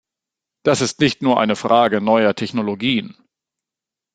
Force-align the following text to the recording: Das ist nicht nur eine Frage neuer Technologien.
Das 0.65 0.81
ist 0.81 0.99
nicht 0.99 1.21
nur 1.21 1.39
eine 1.39 1.55
Frage 1.55 2.01
neuer 2.01 2.33
Technologien. 2.33 3.15